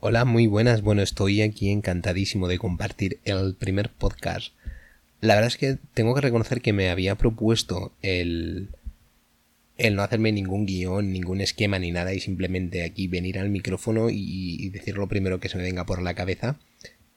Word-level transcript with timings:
Hola, 0.00 0.24
muy 0.24 0.46
buenas. 0.46 0.82
Bueno, 0.82 1.02
estoy 1.02 1.42
aquí 1.42 1.70
encantadísimo 1.70 2.46
de 2.46 2.56
compartir 2.56 3.18
el 3.24 3.56
primer 3.56 3.90
podcast. 3.90 4.52
La 5.20 5.34
verdad 5.34 5.48
es 5.48 5.56
que 5.56 5.76
tengo 5.92 6.14
que 6.14 6.20
reconocer 6.20 6.60
que 6.60 6.72
me 6.72 6.88
había 6.88 7.16
propuesto 7.16 7.92
el, 8.00 8.68
el 9.76 9.96
no 9.96 10.04
hacerme 10.04 10.30
ningún 10.30 10.66
guion, 10.66 11.12
ningún 11.12 11.40
esquema 11.40 11.80
ni 11.80 11.90
nada 11.90 12.14
y 12.14 12.20
simplemente 12.20 12.84
aquí 12.84 13.08
venir 13.08 13.40
al 13.40 13.48
micrófono 13.48 14.08
y, 14.08 14.68
decir 14.68 14.96
lo 14.96 15.08
primero 15.08 15.40
que 15.40 15.48
se 15.48 15.56
me 15.56 15.64
venga 15.64 15.84
por 15.84 16.00
la 16.00 16.14
cabeza 16.14 16.60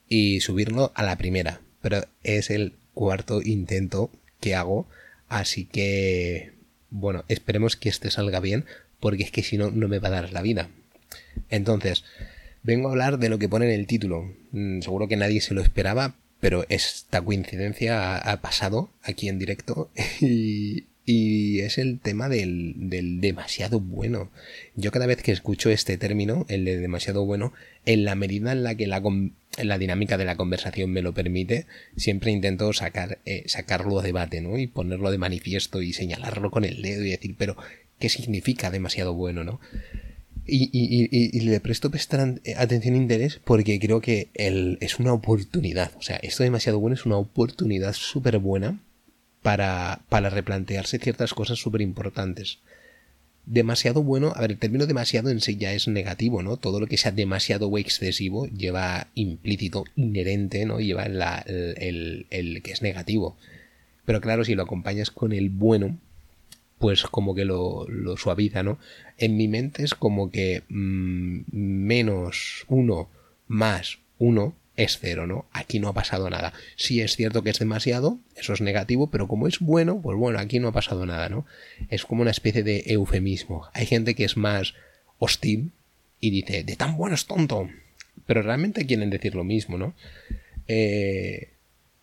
y 0.08 0.40
subirlo 0.40 0.90
a 0.96 1.04
la 1.04 1.16
primera. 1.16 1.60
Pero 1.82 2.04
es 2.24 2.50
el 2.50 2.72
cuarto 2.94 3.42
intento 3.42 4.10
que 4.40 4.56
hago, 4.56 4.88
así 5.28 5.66
que 5.66 6.50
bueno, 6.90 7.24
esperemos 7.28 7.76
que 7.76 7.90
este 7.90 8.10
salga 8.10 8.40
bien 8.40 8.64
porque 8.98 9.22
es 9.22 9.30
que 9.30 9.44
si 9.44 9.56
no, 9.56 9.70
no 9.70 9.86
me 9.86 10.00
va 10.00 10.08
a 10.08 10.12
dar 10.22 10.32
la 10.32 10.42
vida. 10.42 10.68
Entonces, 11.48 12.04
Vengo 12.62 12.88
a 12.88 12.92
hablar 12.92 13.18
de 13.18 13.28
lo 13.28 13.38
que 13.38 13.48
pone 13.48 13.66
en 13.66 13.72
el 13.72 13.86
título. 13.86 14.34
Mm, 14.52 14.80
seguro 14.80 15.08
que 15.08 15.16
nadie 15.16 15.40
se 15.40 15.54
lo 15.54 15.60
esperaba, 15.60 16.14
pero 16.40 16.64
esta 16.68 17.20
coincidencia 17.20 18.16
ha, 18.18 18.40
pasado 18.40 18.90
aquí 19.02 19.28
en 19.28 19.38
directo 19.38 19.90
y, 20.20 20.84
es 21.04 21.78
el 21.78 21.98
tema 21.98 22.28
del, 22.28 22.74
demasiado 23.20 23.80
bueno. 23.80 24.30
Yo 24.76 24.92
cada 24.92 25.06
vez 25.06 25.22
que 25.22 25.32
escucho 25.32 25.70
este 25.70 25.98
término, 25.98 26.46
el 26.48 26.64
de 26.64 26.78
demasiado 26.78 27.24
bueno, 27.24 27.52
en 27.84 28.04
la 28.04 28.14
medida 28.14 28.52
en 28.52 28.62
la 28.62 28.76
que 28.76 28.86
la, 28.86 29.02
la 29.62 29.78
dinámica 29.78 30.16
de 30.16 30.24
la 30.24 30.36
conversación 30.36 30.90
me 30.90 31.02
lo 31.02 31.12
permite, 31.12 31.66
siempre 31.96 32.30
intento 32.30 32.72
sacar, 32.72 33.18
eh, 33.24 33.42
sacarlo 33.46 33.98
a 33.98 34.02
debate, 34.02 34.40
¿no? 34.40 34.58
Y 34.58 34.68
ponerlo 34.68 35.10
de 35.10 35.18
manifiesto 35.18 35.82
y 35.82 35.92
señalarlo 35.92 36.52
con 36.52 36.64
el 36.64 36.80
dedo 36.82 37.04
y 37.04 37.10
decir, 37.10 37.34
pero, 37.36 37.56
¿qué 37.98 38.08
significa 38.08 38.70
demasiado 38.70 39.14
bueno, 39.14 39.42
no? 39.42 39.60
Y, 40.44 40.70
y, 40.72 41.36
y, 41.36 41.40
le 41.40 41.60
presto 41.60 41.88
atención 41.88 42.94
e 42.94 42.98
interés 42.98 43.40
porque 43.44 43.78
creo 43.78 44.00
que 44.00 44.28
el, 44.34 44.76
es 44.80 44.98
una 44.98 45.12
oportunidad. 45.12 45.92
O 45.98 46.02
sea, 46.02 46.16
esto 46.16 46.42
demasiado 46.42 46.80
bueno 46.80 46.94
es 46.94 47.06
una 47.06 47.16
oportunidad 47.16 47.92
súper 47.92 48.38
buena 48.38 48.80
para, 49.42 50.00
para 50.08 50.30
replantearse 50.30 50.98
ciertas 50.98 51.32
cosas 51.32 51.58
súper 51.58 51.80
importantes. 51.80 52.58
Demasiado 53.46 54.02
bueno, 54.02 54.32
a 54.34 54.40
ver, 54.40 54.52
el 54.52 54.58
término 54.58 54.86
demasiado 54.86 55.30
en 55.30 55.40
sí 55.40 55.56
ya 55.56 55.72
es 55.72 55.86
negativo, 55.86 56.42
¿no? 56.42 56.56
Todo 56.56 56.80
lo 56.80 56.86
que 56.88 56.96
sea 56.96 57.12
demasiado 57.12 57.68
o 57.68 57.78
excesivo 57.78 58.46
lleva 58.46 59.08
implícito, 59.14 59.84
inherente, 59.94 60.64
¿no? 60.64 60.80
Lleva 60.80 61.08
la, 61.08 61.38
el, 61.46 62.26
el 62.30 62.62
que 62.62 62.72
es 62.72 62.82
negativo. 62.82 63.36
Pero 64.04 64.20
claro, 64.20 64.44
si 64.44 64.54
lo 64.54 64.62
acompañas 64.62 65.10
con 65.10 65.32
el 65.32 65.50
bueno, 65.50 65.98
pues 66.82 67.04
como 67.04 67.36
que 67.36 67.44
lo, 67.44 67.86
suaviza, 68.16 68.64
¿no? 68.64 68.76
En 69.16 69.36
mi 69.36 69.46
mente 69.46 69.84
es 69.84 69.94
como 69.94 70.32
que 70.32 70.64
mm, 70.68 71.42
menos 71.52 72.64
uno 72.66 73.08
más 73.46 74.00
uno 74.18 74.56
es 74.74 74.98
cero, 75.00 75.28
¿no? 75.28 75.46
Aquí 75.52 75.78
no 75.78 75.86
ha 75.86 75.92
pasado 75.92 76.28
nada. 76.28 76.52
Sí 76.74 77.00
es 77.00 77.14
cierto 77.14 77.44
que 77.44 77.50
es 77.50 77.60
demasiado, 77.60 78.18
eso 78.34 78.52
es 78.52 78.60
negativo, 78.60 79.10
pero 79.10 79.28
como 79.28 79.46
es 79.46 79.60
bueno, 79.60 80.00
pues 80.02 80.18
bueno, 80.18 80.40
aquí 80.40 80.58
no 80.58 80.66
ha 80.66 80.72
pasado 80.72 81.06
nada, 81.06 81.28
¿no? 81.28 81.46
Es 81.88 82.04
como 82.04 82.22
una 82.22 82.32
especie 82.32 82.64
de 82.64 82.82
eufemismo. 82.86 83.68
Hay 83.74 83.86
gente 83.86 84.16
que 84.16 84.24
es 84.24 84.36
más 84.36 84.74
hostil 85.20 85.70
y 86.18 86.30
dice, 86.30 86.64
de 86.64 86.74
tan 86.74 86.96
bueno 86.96 87.14
es 87.14 87.26
tonto. 87.26 87.70
Pero 88.26 88.42
realmente 88.42 88.86
quieren 88.86 89.10
decir 89.10 89.36
lo 89.36 89.44
mismo, 89.44 89.78
¿no? 89.78 89.94
Eh, 90.66 91.51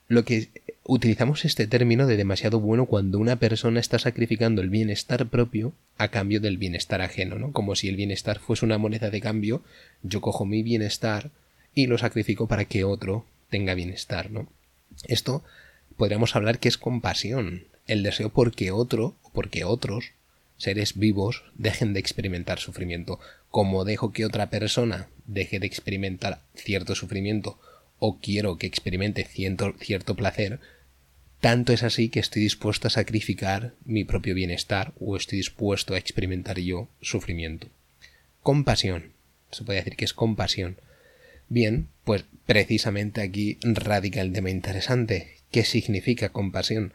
lo 0.10 0.26
que 0.26 0.50
utilizamos 0.86 1.46
este 1.46 1.68
término 1.68 2.08
de 2.08 2.18
demasiado 2.18 2.60
bueno 2.60 2.88
cuando 2.88 3.20
una 3.20 3.36
persona 3.38 3.80
está 3.80 4.00
sacrificando 4.00 4.62
el 4.62 4.70
bienestar 4.70 5.28
propio 5.28 5.72
a 5.98 6.08
cambio 6.08 6.42
del 6.42 6.58
bienestar 6.58 7.02
ajeno, 7.02 7.38
¿no? 7.38 7.52
Como 7.54 7.76
si 7.76 7.90
el 7.90 7.96
bienestar 7.96 8.40
fuese 8.40 8.66
una 8.66 8.80
moneda 8.80 9.12
de 9.12 9.22
cambio, 9.22 9.62
yo 10.02 10.20
cojo 10.20 10.46
mi 10.46 10.64
bienestar 10.64 11.30
y 11.76 11.86
lo 11.86 12.00
sacrifico 12.00 12.48
para 12.48 12.66
que 12.66 12.84
otro 12.84 13.24
tenga 13.52 13.76
bienestar, 13.76 14.32
¿no? 14.32 14.48
Esto 15.08 15.44
podríamos 15.96 16.36
hablar 16.36 16.58
que 16.58 16.70
es 16.70 16.80
compasión, 16.80 17.66
el 17.86 18.02
deseo 18.02 18.30
porque 18.30 18.72
otro 18.72 19.16
o 19.22 19.30
porque 19.30 19.64
otros 19.64 20.12
seres 20.58 20.98
vivos 20.98 21.44
dejen 21.54 21.94
de 21.94 22.00
experimentar 22.00 22.58
sufrimiento, 22.58 23.20
como 23.52 23.86
dejo 23.86 24.12
que 24.12 24.26
otra 24.26 24.50
persona 24.50 25.08
deje 25.28 25.60
de 25.60 25.68
experimentar 25.68 26.42
cierto 26.56 26.96
sufrimiento 26.96 27.60
o 28.00 28.20
quiero 28.20 28.58
que 28.58 28.68
experimente 28.68 29.24
cierto, 29.26 30.16
placer, 30.16 30.60
tanto 31.40 31.74
es 31.74 31.84
así 31.84 32.10
que 32.10 32.20
estoy 32.20 32.42
dispuesto 32.42 32.88
a 32.88 32.92
sacrificar 32.92 33.74
mi 33.86 34.04
propio 34.04 34.36
bienestar 34.36 34.94
o 35.00 35.16
estoy 35.16 35.38
dispuesto 35.38 35.94
a 35.94 35.98
experimentar 35.98 36.60
yo 36.60 36.90
sufrimiento. 37.02 37.68
Compasión. 38.42 39.12
Se 39.52 39.64
puede 39.64 39.80
decir 39.80 39.96
que 39.96 40.06
es 40.06 40.14
compasión. 40.14 40.78
Bien, 41.48 41.88
pues 42.04 42.26
precisamente 42.46 43.22
aquí 43.22 43.58
radica 43.64 44.22
el 44.22 44.34
tema 44.34 44.50
interesante. 44.50 45.36
¿Qué 45.52 45.64
significa 45.64 46.30
compasión? 46.30 46.94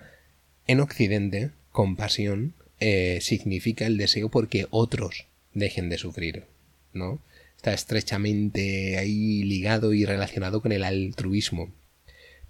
En 0.67 0.81
Occidente, 0.81 1.51
compasión 1.73 2.55
eh, 2.81 3.19
significa 3.21 3.87
el 3.87 3.97
deseo 3.97 4.29
porque 4.29 4.67
otros 4.71 5.27
dejen 5.55 5.89
de 5.89 5.99
sufrir, 5.99 6.45
¿no? 6.93 7.21
Está 7.65 7.73
estrechamente 7.73 8.99
ahí 8.99 9.43
ligado 9.43 9.95
y 9.95 10.05
relacionado 10.05 10.61
con 10.61 10.71
el 10.71 10.85
altruismo. 10.85 11.73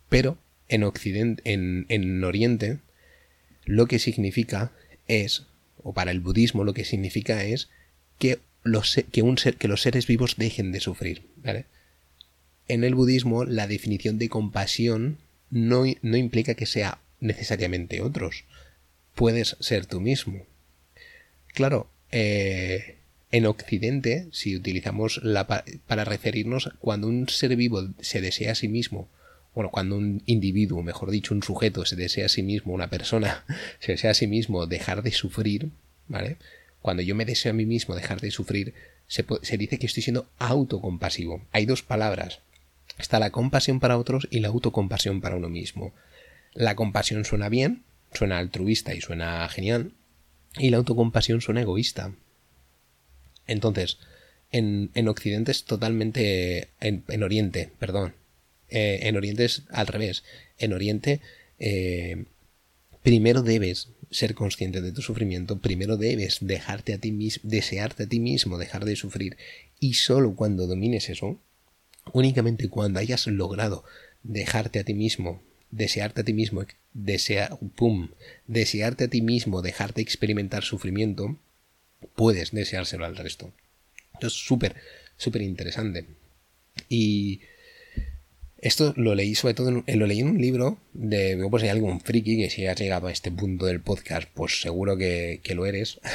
Pero 0.09 0.39
en 0.67 0.83
Occidente, 0.83 1.41
en, 1.45 2.25
Oriente, 2.25 2.79
lo 3.65 3.87
que 3.87 4.01
significa 4.01 4.73
es, 5.07 5.47
o 5.85 5.93
para 5.93 6.11
el 6.11 6.19
budismo 6.19 6.65
lo 6.65 6.75
que 6.75 6.85
significa 6.85 7.45
es 7.45 7.69
que 8.19 8.41
los, 8.65 8.99
que 9.13 9.69
los 9.69 9.83
seres 9.83 10.09
vivos 10.09 10.35
dejen 10.37 10.73
de 10.73 10.81
sufrir. 10.81 11.23
En 12.67 12.83
el 12.83 12.97
budismo 12.97 13.45
la 13.45 13.69
definición 13.69 14.19
de 14.19 14.29
compasión 14.29 15.19
no, 15.49 15.85
no 16.03 16.17
implica 16.17 16.55
que 16.55 16.67
sea 16.67 16.99
necesariamente 17.21 18.01
otros. 18.01 18.43
Puedes 19.15 19.57
ser 19.61 19.87
tú 19.87 20.01
mismo. 20.01 20.45
Claro, 21.53 21.89
eh, 22.11 22.97
en 23.31 23.47
Occidente, 23.47 24.29
si 24.33 24.57
utilizamos 24.57 25.21
la 25.23 25.47
para 25.47 26.05
referirnos 26.05 26.71
cuando 26.79 27.09
un 27.09 27.29
ser 27.29 27.57
vivo 27.57 27.89
se 28.01 28.21
desea 28.21 28.53
a 28.53 28.55
sí 28.55 28.69
mismo 28.69 29.09
bueno, 29.55 29.71
cuando 29.71 29.97
un 29.97 30.23
individuo, 30.27 30.83
mejor 30.83 31.11
dicho, 31.11 31.33
un 31.33 31.43
sujeto 31.43 31.87
se 31.87 31.97
desea 31.97 32.27
a 32.27 32.29
sí 32.29 32.43
mismo, 32.43 32.73
una 32.73 32.91
persona 32.91 33.45
se 33.81 33.93
desea 33.93 34.11
a 34.11 34.15
sí 34.15 34.27
mismo 34.27 34.67
dejar 34.67 35.03
de 35.03 35.13
sufrir, 35.13 35.71
¿vale? 36.09 36.37
Cuando 36.83 37.03
yo 37.03 37.15
me 37.15 37.25
deseo 37.25 37.51
a 37.51 37.55
mí 37.55 37.65
mismo 37.65 37.95
dejar 37.95 38.21
de 38.21 38.31
sufrir, 38.31 38.75
se, 39.07 39.25
se 39.43 39.57
dice 39.57 39.79
que 39.79 39.87
estoy 39.87 40.03
siendo 40.03 40.27
autocompasivo. 40.39 41.43
Hay 41.53 41.67
dos 41.67 41.83
palabras. 41.83 42.41
Está 42.99 43.19
la 43.19 43.31
compasión 43.31 43.81
para 43.81 43.97
otros 43.97 44.29
y 44.31 44.41
la 44.41 44.49
autocompasión 44.49 45.21
para 45.21 45.37
uno 45.37 45.49
mismo. 45.49 45.95
La 46.53 46.75
compasión 46.75 47.25
suena 47.25 47.49
bien, 47.49 47.83
suena 48.13 48.39
altruista 48.39 48.95
y 48.95 49.01
suena 49.01 49.49
genial, 49.49 49.93
y 50.59 50.71
la 50.71 50.77
autocompasión 50.77 51.41
suena 51.41 51.63
egoísta. 51.63 52.13
Entonces, 53.47 53.99
en, 54.51 54.91
en 54.95 55.09
Occidente 55.09 55.53
es 55.53 55.65
totalmente. 55.65 56.69
En, 56.81 57.05
en 57.09 57.23
Oriente, 57.23 57.71
perdón, 57.79 58.15
eh, 58.69 59.01
en 59.03 59.17
Oriente 59.17 59.45
es 59.45 59.63
al 59.71 59.87
revés. 59.87 60.25
En 60.59 60.73
Oriente, 60.73 61.21
eh, 61.59 62.25
primero 63.03 63.43
debes 63.43 63.89
ser 64.11 64.35
consciente 64.35 64.81
de 64.81 64.93
tu 64.93 65.03
sufrimiento, 65.03 65.59
primero 65.59 65.97
debes 65.97 66.39
dejarte 66.41 66.95
a 66.95 66.99
ti 66.99 67.11
mismo, 67.11 67.43
desearte 67.45 68.05
a 68.05 68.07
ti 68.07 68.21
mismo, 68.21 68.59
dejar 68.59 68.85
de 68.85 68.97
sufrir. 68.97 69.37
Y 69.81 69.95
solo 69.95 70.35
cuando 70.35 70.67
domines 70.67 71.09
eso, 71.09 71.41
únicamente 72.13 72.69
cuando 72.69 73.01
hayas 73.01 73.27
logrado 73.27 73.85
dejarte 74.23 74.79
a 74.79 74.85
ti 74.85 74.95
mismo, 74.95 75.43
desearte 75.71 76.21
a 76.21 76.25
ti 76.25 76.33
mismo, 76.33 76.65
desear, 76.93 77.59
pum, 77.75 78.11
desearte 78.47 79.05
a 79.05 79.09
ti 79.09 79.21
mismo, 79.21 79.63
dejarte 79.63 80.01
experimentar 80.01 80.63
sufrimiento, 80.63 81.37
puedes 82.15 82.53
deseárselo 82.53 83.05
al 83.05 83.17
resto. 83.17 83.53
Esto 84.15 84.27
es 84.27 84.33
súper, 84.33 84.77
súper 85.17 85.43
interesante. 85.43 86.07
Y 86.89 87.41
esto 88.65 88.95
lo 88.97 89.15
leí 89.15 89.35
sobre 89.35 89.53
todo, 89.53 89.85
en, 89.87 89.99
lo 89.99 90.07
leí 90.07 90.21
en 90.21 90.29
un 90.29 90.41
libro 90.41 90.79
de, 90.95 91.47
pues 91.51 91.63
hay 91.63 91.69
algún 91.69 92.01
friki 92.01 92.39
que 92.39 92.49
si 92.49 92.67
has 92.67 92.81
llegado 92.81 93.09
a 93.09 93.13
este 93.13 93.31
punto 93.31 93.67
del 93.67 93.81
podcast, 93.81 94.27
pues 94.33 94.63
seguro 94.63 94.97
que, 94.97 95.41
lo 95.55 95.67
eres. 95.67 96.01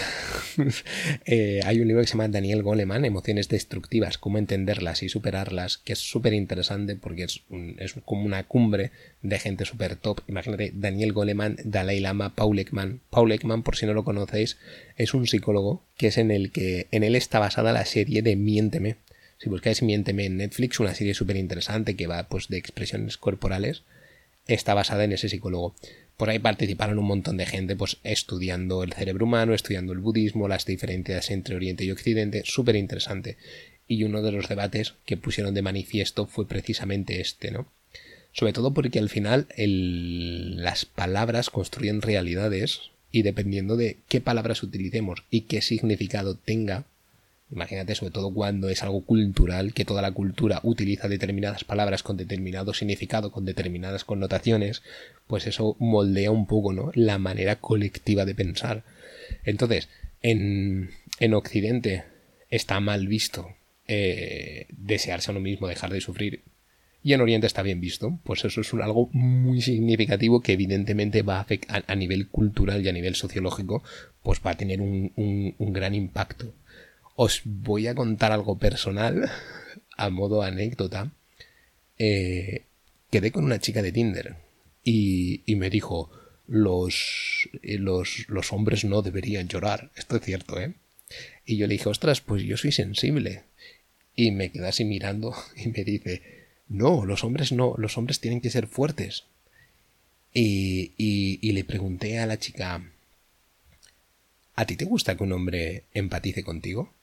Eh, 1.25 1.61
hay 1.63 1.79
un 1.79 1.87
libro 1.87 2.01
que 2.01 2.07
se 2.07 2.13
llama 2.13 2.27
Daniel 2.27 2.63
Goleman, 2.63 3.05
Emociones 3.05 3.47
Destructivas, 3.47 4.17
cómo 4.17 4.39
entenderlas 4.39 5.03
y 5.03 5.09
superarlas, 5.09 5.77
que 5.77 5.93
es 5.93 5.99
súper 5.99 6.33
interesante 6.33 6.95
porque 6.95 7.23
es, 7.23 7.43
es, 7.77 7.93
como 8.03 8.25
una 8.25 8.43
cumbre 8.43 8.91
de 9.21 9.39
gente 9.39 9.63
súper 9.65 9.95
top. 9.95 10.21
Imagínate, 10.27 10.71
Daniel 10.73 11.13
Goleman, 11.13 11.57
Dalai 11.63 11.99
Lama, 11.99 12.35
Paul 12.35 12.59
Ekman. 12.59 12.99
Paul 13.09 13.31
Ekman, 13.31 13.63
por 13.63 13.77
si 13.77 13.85
no 13.85 13.93
lo 13.93 14.03
conocéis, 14.03 14.57
es 14.97 15.13
un 15.13 15.27
psicólogo 15.27 15.83
que 15.95 16.07
es 16.07 16.17
en 16.17 16.31
el 16.31 16.51
que 16.51 16.87
en 16.91 17.03
él 17.03 17.15
está 17.15 17.39
basada 17.39 17.71
la 17.71 17.85
serie 17.85 18.21
de 18.21 18.35
Miénteme 18.35 18.97
si 19.39 19.49
buscáis 19.49 19.81
Miénteme 19.81 20.25
en 20.25 20.37
Netflix, 20.37 20.79
una 20.79 20.93
serie 20.93 21.13
súper 21.13 21.37
interesante 21.37 21.95
que 21.95 22.07
va 22.07 22.27
pues 22.27 22.49
de 22.49 22.57
expresiones 22.57 23.17
corporales, 23.17 23.83
está 24.47 24.73
basada 24.73 25.05
en 25.05 25.13
ese 25.13 25.29
psicólogo. 25.29 25.75
Por 26.17 26.29
ahí 26.29 26.39
participaron 26.39 26.99
un 26.99 27.05
montón 27.05 27.37
de 27.37 27.45
gente 27.45 27.77
pues 27.77 27.97
estudiando 28.03 28.83
el 28.83 28.91
cerebro 28.91 29.25
humano, 29.25 29.53
estudiando 29.53 29.93
el 29.93 29.99
budismo, 29.99 30.49
las 30.49 30.65
diferencias 30.65 31.31
entre 31.31 31.55
Oriente 31.55 31.85
y 31.85 31.91
Occidente, 31.91 32.43
súper 32.45 32.75
interesante. 32.75 33.37
y 33.87 34.03
uno 34.03 34.21
de 34.21 34.31
los 34.31 34.47
debates 34.47 34.93
que 35.05 35.17
pusieron 35.17 35.55
de 35.55 35.63
manifiesto 35.63 36.27
fue 36.27 36.47
precisamente 36.47 37.19
este, 37.21 37.49
¿no? 37.49 37.65
Sobre 38.33 38.53
todo 38.53 38.71
porque 38.71 38.99
al 38.99 39.09
final 39.09 39.47
las 39.57 40.85
palabras 40.85 41.49
construyen 41.49 42.01
realidades 42.01 42.91
y 43.11 43.23
dependiendo 43.23 43.75
de 43.75 43.97
qué 44.07 44.21
palabras 44.21 44.61
utilicemos 44.61 45.23
y 45.31 45.41
qué 45.41 45.63
significado 45.63 46.35
tenga, 46.35 46.85
imagínate 47.51 47.95
sobre 47.95 48.11
todo 48.11 48.33
cuando 48.33 48.69
es 48.69 48.83
algo 48.83 49.03
cultural, 49.05 49.73
que 49.73 49.85
toda 49.85 50.01
la 50.01 50.11
cultura 50.11 50.59
utiliza 50.63 51.07
determinadas 51.07 51.63
palabras 51.63 52.03
con 52.03 52.17
determinado 52.17 52.73
significado, 52.73 53.31
con 53.31 53.45
determinadas 53.45 54.03
connotaciones, 54.03 54.83
pues 55.27 55.47
eso 55.47 55.75
moldea 55.79 56.31
un 56.31 56.47
poco 56.47 56.73
¿no? 56.73 56.91
la 56.93 57.17
manera 57.17 57.57
colectiva 57.57 58.25
de 58.25 58.35
pensar. 58.35 58.83
Entonces, 59.43 59.89
en, 60.21 60.91
en 61.19 61.33
Occidente 61.33 62.03
está 62.49 62.79
mal 62.79 63.07
visto 63.07 63.55
eh, 63.87 64.67
desearse 64.69 65.31
a 65.31 65.33
uno 65.33 65.41
mismo, 65.41 65.67
dejar 65.67 65.91
de 65.91 66.01
sufrir 66.01 66.43
y 67.01 67.13
en 67.13 67.21
Oriente 67.21 67.47
está 67.47 67.61
bien 67.61 67.79
visto, 67.79 68.19
pues 68.23 68.43
eso 68.43 68.61
es 68.61 68.73
algo 68.73 69.09
muy 69.13 69.61
significativo 69.61 70.41
que 70.41 70.53
evidentemente 70.53 71.21
va 71.21 71.37
a 71.37 71.41
afectar 71.41 71.85
a, 71.87 71.95
nivel 71.95 72.27
cultural 72.27 72.83
y 72.83 72.89
a 72.89 72.93
nivel 72.93 73.15
sociológico, 73.15 73.83
pues 74.21 74.41
va 74.45 74.51
a 74.51 74.57
tener 74.57 74.81
un, 74.81 75.55
gran 75.57 75.95
impacto. 75.95 76.53
Os 77.21 77.41
voy 77.43 77.87
a 77.87 77.95
contar 77.95 78.31
algo 78.31 78.57
personal, 78.57 79.29
a 79.97 80.09
modo 80.09 80.41
anécdota. 80.41 81.11
Eh, 81.97 82.63
quedé 83.11 83.33
con 83.33 83.43
una 83.43 83.59
chica 83.59 83.81
de 83.81 83.91
Tinder 83.91 84.37
y, 84.85 85.43
me 85.57 85.69
dijo, 85.69 86.09
los, 86.47 87.49
eh, 87.61 87.77
los, 87.77 88.23
los 88.29 88.53
hombres 88.53 88.85
no 88.85 89.01
deberían 89.01 89.49
llorar. 89.49 89.91
Esto 89.97 90.15
es 90.15 90.21
cierto, 90.23 90.61
¿eh? 90.61 90.75
Y 91.45 91.57
yo 91.57 91.67
le 91.67 91.73
dije, 91.73 91.89
ostras, 91.89 92.21
pues 92.21 92.43
yo 92.43 92.55
soy 92.55 92.71
sensible. 92.71 93.43
Y 94.15 94.31
me 94.31 94.49
quedé 94.53 94.69
así 94.69 94.85
mirando 94.85 95.35
y 95.57 95.67
me 95.67 95.83
dice, 95.83 96.21
no, 96.69 97.03
los 97.03 97.25
hombres 97.25 97.51
no, 97.51 97.75
los 97.77 97.97
hombres 97.97 98.21
tienen 98.21 98.39
que 98.39 98.49
ser 98.49 98.65
fuertes. 98.67 99.25
Y, 100.33 100.93
y, 100.95 101.51
le 101.51 101.65
pregunté 101.65 102.19
a 102.19 102.25
la 102.25 102.39
chica, 102.39 102.81
¿a 104.55 104.65
ti 104.65 104.77
te 104.77 104.85
gusta 104.85 105.17
que 105.17 105.23
un 105.23 105.33
hombre 105.33 105.83
empatice 105.93 106.45
contigo? 106.45 106.93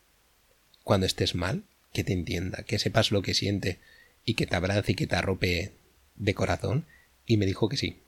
Cuando 0.87 1.07
estés 1.07 1.35
mal, 1.35 1.65
que 1.93 2.05
te 2.05 2.13
entienda, 2.13 2.63
que 2.63 2.79
sepas 2.79 3.11
lo 3.11 3.21
que 3.21 3.35
siente 3.35 3.81
y 4.25 4.35
que 4.35 4.47
te 4.47 4.55
abrace 4.55 4.93
y 4.93 4.95
que 4.95 5.09
te 5.09 5.17
arrope 5.17 5.73
de 6.15 6.35
corazón. 6.35 6.87
Y 7.27 7.39
me 7.39 7.47
dijo 7.47 7.69
que 7.69 7.77
sí. 7.77 7.99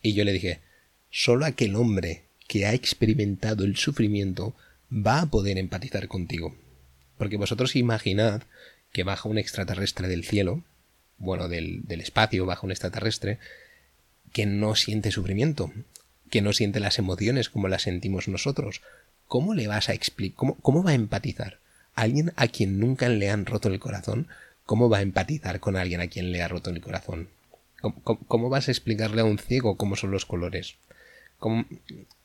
Y 0.00 0.14
yo 0.14 0.24
le 0.24 0.32
dije, 0.32 0.60
solo 1.10 1.44
aquel 1.44 1.76
hombre 1.76 2.22
que 2.48 2.64
ha 2.64 2.72
experimentado 2.72 3.64
el 3.64 3.76
sufrimiento 3.76 4.56
va 4.90 5.20
a 5.20 5.26
poder 5.26 5.58
empatizar 5.58 6.08
contigo. 6.08 6.56
Porque 7.18 7.36
vosotros 7.36 7.76
imaginad 7.76 8.44
que 8.94 9.02
baja 9.02 9.28
un 9.28 9.36
extraterrestre 9.36 10.08
del 10.08 10.24
cielo, 10.24 10.64
bueno, 11.18 11.50
del, 11.50 11.84
espacio 11.86 12.46
bajo 12.46 12.64
un 12.64 12.70
extraterrestre, 12.70 13.40
que 14.32 14.46
no 14.46 14.74
siente 14.74 15.10
sufrimiento, 15.10 15.70
que 16.30 16.40
no 16.40 16.54
siente 16.54 16.80
las 16.80 16.98
emociones 16.98 17.50
como 17.50 17.68
las 17.68 17.82
sentimos 17.82 18.26
nosotros. 18.26 18.80
¿Cómo 19.28 19.52
le 19.52 19.68
vas 19.68 19.90
a 19.90 19.92
explicar? 19.92 20.36
Cómo, 20.38 20.54
¿Cómo 20.62 20.82
va 20.82 20.92
a 20.92 20.94
empatizar? 20.94 21.58
¿Alguien 21.96 22.32
a 22.36 22.46
quien 22.46 22.78
nunca 22.78 23.08
le 23.08 23.30
han 23.30 23.46
roto 23.46 23.68
el 23.68 23.80
corazón? 23.80 24.28
¿Cómo 24.64 24.88
va 24.88 24.98
a 24.98 25.02
empatizar 25.02 25.60
con 25.60 25.76
alguien 25.76 26.00
a 26.00 26.08
quien 26.08 26.30
le 26.30 26.42
ha 26.42 26.48
roto 26.48 26.70
el 26.70 26.80
corazón? 26.80 27.28
¿Cómo, 27.80 28.48
vas 28.48 28.68
a 28.68 28.70
explicarle 28.70 29.22
a 29.22 29.24
un 29.24 29.38
ciego 29.38 29.76
cómo 29.76 29.96
son 29.96 30.10
los 30.10 30.26
colores? 30.26 30.76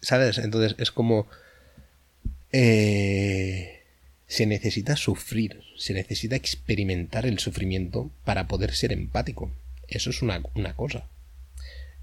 ¿Sabes? 0.02 0.38
Entonces 0.38 0.76
es 0.78 0.92
como... 0.92 1.28
Eh, 2.52 3.82
se 4.28 4.46
necesita 4.46 4.96
sufrir, 4.96 5.62
se 5.78 5.94
necesita 5.94 6.36
experimentar 6.36 7.26
el 7.26 7.40
sufrimiento 7.40 8.10
para 8.24 8.48
poder 8.48 8.74
ser 8.74 8.94
empático. 8.94 9.52
Eso 9.90 10.10
es 10.10 10.22
una, 10.22 10.42
cosa. 10.76 11.06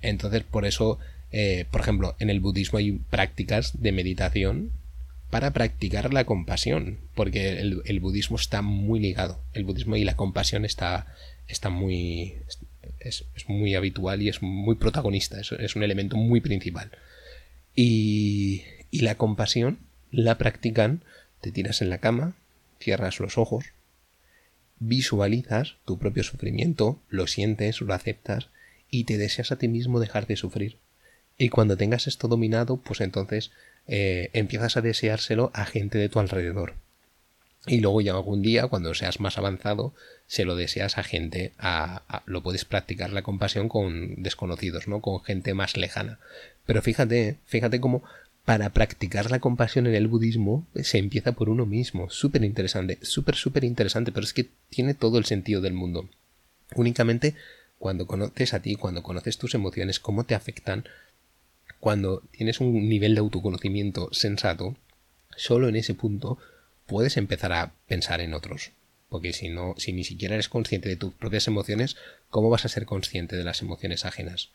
Entonces, 0.02 0.42
por 0.42 0.66
eso, 0.66 0.98
eh, 1.32 1.64
por 1.70 1.80
ejemplo, 1.80 2.16
en 2.18 2.28
el 2.28 2.40
budismo 2.40 2.78
hay 2.78 2.92
prácticas 2.92 3.80
de 3.80 3.92
meditación 3.92 4.72
para 5.30 5.52
practicar 5.52 6.12
la 6.12 6.24
compasión, 6.24 6.98
porque 7.14 7.60
el, 7.60 8.00
budismo 8.00 8.36
está 8.36 8.62
muy 8.62 9.00
ligado. 9.00 9.40
El 9.52 9.64
budismo 9.64 9.96
y 9.96 10.04
la 10.04 10.16
compasión 10.16 10.64
está, 10.64 11.14
está 11.48 11.68
muy, 11.68 12.36
es, 13.00 13.24
muy 13.46 13.74
habitual 13.74 14.22
y 14.22 14.28
es 14.28 14.42
muy 14.42 14.76
protagonista, 14.76 15.40
es, 15.40 15.52
es 15.52 15.76
un 15.76 15.82
elemento 15.82 16.16
muy 16.16 16.40
principal. 16.40 16.90
Y, 17.74 18.64
y 18.90 19.00
la 19.00 19.16
compasión 19.16 19.78
la 20.10 20.38
practican 20.38 21.02
te 21.40 21.52
tiras 21.52 21.82
en 21.82 21.90
la 21.90 21.98
cama, 21.98 22.34
cierras 22.80 23.20
los 23.20 23.38
ojos, 23.38 23.66
visualizas 24.80 25.76
tu 25.84 25.98
propio 25.98 26.22
sufrimiento, 26.22 27.00
lo 27.08 27.26
sientes, 27.26 27.80
lo 27.80 27.94
aceptas 27.94 28.48
y 28.90 29.04
te 29.04 29.18
deseas 29.18 29.52
a 29.52 29.56
ti 29.56 29.68
mismo 29.68 30.00
dejar 30.00 30.26
de 30.26 30.36
sufrir. 30.36 30.78
Y 31.36 31.50
cuando 31.50 31.76
tengas 31.76 32.06
esto 32.06 32.28
dominado, 32.28 32.78
pues 32.78 33.00
entonces 33.00 33.52
eh, 33.88 34.30
empiezas 34.34 34.76
a 34.76 34.82
deseárselo 34.82 35.50
a 35.54 35.64
gente 35.64 35.98
de 35.98 36.08
tu 36.08 36.20
alrededor. 36.20 36.74
Y 37.66 37.80
luego 37.80 38.00
ya 38.00 38.12
algún 38.12 38.42
día, 38.42 38.68
cuando 38.68 38.94
seas 38.94 39.20
más 39.20 39.36
avanzado, 39.36 39.94
se 40.26 40.44
lo 40.44 40.56
deseas 40.56 40.96
a 40.96 41.02
gente, 41.02 41.52
a, 41.58 42.22
lo 42.26 42.42
puedes 42.42 42.64
practicar 42.64 43.12
la 43.12 43.22
compasión 43.22 43.68
con 43.68 44.22
desconocidos, 44.22 44.88
¿no? 44.88 45.00
Con 45.00 45.22
gente 45.22 45.54
más 45.54 45.76
lejana. 45.76 46.18
Pero 46.66 46.82
fíjate, 46.82 47.38
fíjate 47.46 47.80
cómo 47.80 48.04
para 48.44 48.70
practicar 48.70 49.30
la 49.30 49.40
compasión 49.40 49.86
en 49.86 49.94
el 49.94 50.08
budismo 50.08 50.66
se 50.74 50.98
empieza 50.98 51.32
por 51.32 51.50
uno 51.50 51.66
mismo. 51.66 52.08
Súper 52.08 52.44
interesante, 52.44 52.98
súper, 53.02 53.34
súper 53.34 53.64
interesante, 53.64 54.12
pero 54.12 54.24
es 54.24 54.32
que 54.32 54.48
tiene 54.70 54.94
todo 54.94 55.18
el 55.18 55.26
sentido 55.26 55.60
del 55.60 55.74
mundo. 55.74 56.08
Únicamente 56.74 57.34
cuando 57.78 58.06
conoces 58.06 58.54
a 58.54 58.60
ti, 58.60 58.74
cuando 58.76 59.02
conoces 59.02 59.38
tus 59.38 59.54
emociones, 59.54 60.00
cómo 60.00 60.24
te 60.24 60.34
afectan, 60.34 60.84
cuando 61.80 62.22
tienes 62.30 62.60
un 62.60 62.88
nivel 62.88 63.14
de 63.14 63.20
autoconocimiento 63.20 64.08
sensato, 64.12 64.76
solo 65.36 65.68
en 65.68 65.76
ese 65.76 65.94
punto 65.94 66.38
puedes 66.86 67.16
empezar 67.16 67.52
a 67.52 67.72
pensar 67.86 68.20
en 68.20 68.34
otros. 68.34 68.72
Porque 69.08 69.32
si 69.32 69.48
no, 69.48 69.74
si 69.78 69.92
ni 69.92 70.04
siquiera 70.04 70.34
eres 70.34 70.48
consciente 70.48 70.88
de 70.88 70.96
tus 70.96 71.14
propias 71.14 71.46
emociones, 71.46 71.96
¿cómo 72.30 72.50
vas 72.50 72.64
a 72.64 72.68
ser 72.68 72.84
consciente 72.84 73.36
de 73.36 73.44
las 73.44 73.62
emociones 73.62 74.04
ajenas? 74.04 74.50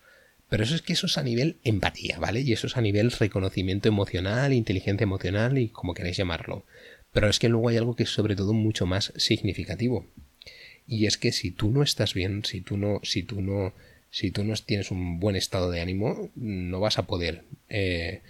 Pero 0.50 0.64
eso 0.64 0.75
es 0.75 0.81
que 0.81 0.94
eso 0.94 1.08
es 1.08 1.18
a 1.18 1.24
nivel 1.24 1.58
empatía, 1.64 2.20
¿vale? 2.20 2.42
Y 2.42 2.54
eso 2.54 2.68
es 2.68 2.78
a 2.78 2.81
nivel 2.81 3.12
reconocimiento 3.12 3.88
emocional, 3.88 4.54
inteligencia 4.54 5.04
emocional 5.04 5.58
y 5.58 5.70
como 5.70 5.94
queráis 5.94 6.18
llamarlo. 6.18 6.64
Pero 7.12 7.30
es 7.30 7.40
que 7.40 7.50
luego 7.50 7.70
hay 7.70 7.78
algo 7.78 7.96
que 7.96 8.04
es 8.04 8.10
sobre 8.10 8.36
todo 8.36 8.54
mucho 8.54 8.86
más 8.86 9.14
significativo. 9.16 10.06
Y 10.86 11.06
es 11.06 11.18
que 11.18 11.31
si 11.31 11.52
tú 11.52 11.72
no 11.72 11.81
estás 11.81 12.13
bien, 12.13 12.44
si 12.46 12.62
tú 12.62 12.77
no, 12.77 13.00
si 13.03 13.24
tú 13.24 13.42
no, 13.42 13.74
si 14.13 14.29
tú 14.29 14.43
no 14.43 14.53
tienes 14.53 14.91
un 14.91 15.20
buen 15.20 15.36
estado 15.36 15.72
de 15.72 15.82
ánimo, 15.82 16.29
no 16.36 16.79
vas 16.79 17.00
a 17.00 17.08
poder 17.08 17.41
eh, 17.67 18.22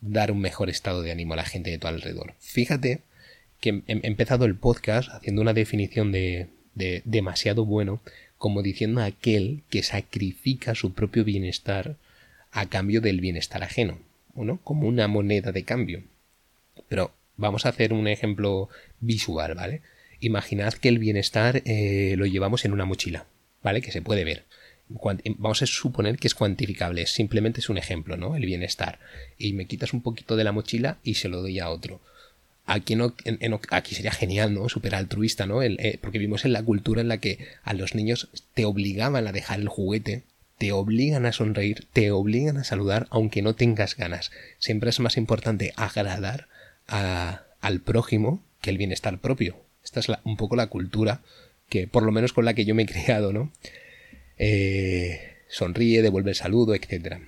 dar 0.00 0.32
un 0.32 0.40
mejor 0.40 0.70
estado 0.70 1.02
de 1.02 1.12
ánimo 1.12 1.34
a 1.34 1.36
la 1.36 1.44
gente 1.44 1.70
de 1.70 1.76
tu 1.76 1.86
alrededor. 1.86 2.32
Fíjate 2.40 3.00
que 3.60 3.82
he 3.86 4.06
empezado 4.06 4.46
el 4.46 4.54
podcast 4.54 5.10
haciendo 5.10 5.42
una 5.42 5.52
definición 5.52 6.12
de, 6.12 6.46
de 6.74 7.02
demasiado 7.04 7.66
bueno 7.66 8.00
como 8.38 8.62
diciendo 8.62 9.02
a 9.02 9.04
aquel 9.04 9.64
que 9.68 9.82
sacrifica 9.82 10.74
su 10.74 10.94
propio 10.94 11.24
bienestar 11.24 11.96
a 12.50 12.64
cambio 12.70 13.02
del 13.02 13.20
bienestar 13.20 13.62
ajeno, 13.62 13.98
¿no? 14.34 14.58
Como 14.64 14.88
una 14.88 15.08
moneda 15.08 15.52
de 15.52 15.64
cambio. 15.64 16.04
Pero 16.88 17.12
vamos 17.36 17.66
a 17.66 17.68
hacer 17.68 17.92
un 17.92 18.08
ejemplo 18.08 18.70
visual, 19.00 19.54
¿vale? 19.54 19.82
Imaginad 20.20 20.72
que 20.72 20.88
el 20.88 20.98
bienestar 20.98 21.60
eh, 21.66 22.14
lo 22.16 22.24
llevamos 22.24 22.64
en 22.64 22.72
una 22.72 22.86
mochila, 22.86 23.26
¿vale? 23.62 23.82
Que 23.82 23.92
se 23.92 24.00
puede 24.00 24.24
ver. 24.24 24.46
Vamos 24.88 25.62
a 25.62 25.66
suponer 25.66 26.18
que 26.18 26.28
es 26.28 26.34
cuantificable, 26.34 27.06
simplemente 27.06 27.60
es 27.60 27.68
un 27.68 27.78
ejemplo, 27.78 28.16
¿no? 28.16 28.36
El 28.36 28.46
bienestar. 28.46 28.98
Y 29.36 29.52
me 29.52 29.66
quitas 29.66 29.92
un 29.92 30.02
poquito 30.02 30.36
de 30.36 30.44
la 30.44 30.52
mochila 30.52 30.98
y 31.02 31.14
se 31.14 31.28
lo 31.28 31.42
doy 31.42 31.58
a 31.58 31.70
otro. 31.70 32.00
Aquí, 32.64 32.96
aquí 33.70 33.94
sería 33.94 34.12
genial, 34.12 34.52
¿no? 34.52 34.68
Súper 34.68 34.94
altruista, 34.94 35.46
¿no? 35.46 35.62
Eh, 35.62 35.98
porque 36.00 36.18
vivimos 36.18 36.44
en 36.44 36.52
la 36.52 36.62
cultura 36.62 37.00
en 37.00 37.08
la 37.08 37.18
que 37.18 37.38
a 37.62 37.72
los 37.72 37.94
niños 37.94 38.28
te 38.54 38.64
obligaban 38.64 39.26
a 39.26 39.32
dejar 39.32 39.60
el 39.60 39.68
juguete, 39.68 40.22
te 40.58 40.72
obligan 40.72 41.24
a 41.24 41.32
sonreír, 41.32 41.86
te 41.92 42.10
obligan 42.10 42.58
a 42.58 42.64
saludar 42.64 43.06
aunque 43.10 43.42
no 43.42 43.54
tengas 43.54 43.96
ganas. 43.96 44.30
Siempre 44.58 44.90
es 44.90 45.00
más 45.00 45.16
importante 45.16 45.72
agradar 45.76 46.48
al 46.86 47.80
prójimo 47.80 48.42
que 48.60 48.70
el 48.70 48.78
bienestar 48.78 49.18
propio. 49.18 49.56
Esta 49.84 50.00
es 50.00 50.08
un 50.24 50.36
poco 50.36 50.56
la 50.56 50.66
cultura 50.66 51.22
que, 51.68 51.86
por 51.86 52.02
lo 52.02 52.12
menos 52.12 52.32
con 52.32 52.44
la 52.44 52.54
que 52.54 52.64
yo 52.64 52.74
me 52.74 52.82
he 52.82 52.86
criado, 52.92 53.32
¿no? 53.32 53.52
Eh, 54.38 55.36
sonríe, 55.48 56.02
devuelve 56.02 56.30
el 56.30 56.36
saludo, 56.36 56.74
etcétera. 56.74 57.20